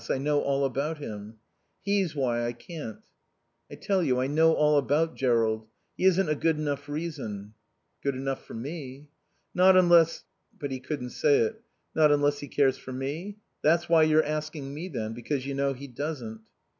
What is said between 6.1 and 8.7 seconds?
a good enough reason." "Good enough for